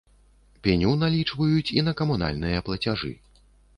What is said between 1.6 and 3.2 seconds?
і на камунальныя плацяжы.